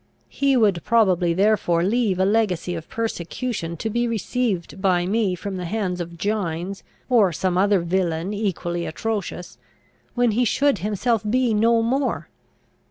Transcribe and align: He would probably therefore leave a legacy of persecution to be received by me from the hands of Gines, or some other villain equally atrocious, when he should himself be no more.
He 0.29 0.57
would 0.57 0.83
probably 0.83 1.31
therefore 1.31 1.83
leave 1.83 2.17
a 2.17 2.25
legacy 2.25 2.73
of 2.73 2.89
persecution 2.89 3.77
to 3.77 3.87
be 3.87 4.07
received 4.07 4.81
by 4.81 5.05
me 5.05 5.35
from 5.35 5.57
the 5.57 5.65
hands 5.65 6.01
of 6.01 6.17
Gines, 6.17 6.81
or 7.07 7.31
some 7.31 7.55
other 7.55 7.81
villain 7.81 8.33
equally 8.33 8.87
atrocious, 8.87 9.59
when 10.15 10.31
he 10.31 10.43
should 10.43 10.79
himself 10.79 11.21
be 11.23 11.53
no 11.53 11.83
more. 11.83 12.29